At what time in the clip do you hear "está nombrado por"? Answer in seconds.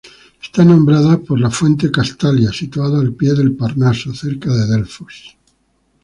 0.41-1.39